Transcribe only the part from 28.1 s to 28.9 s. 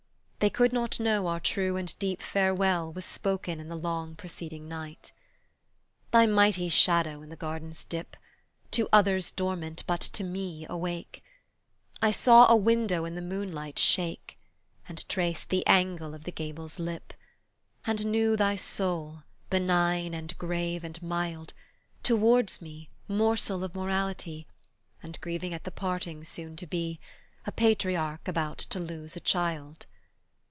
about to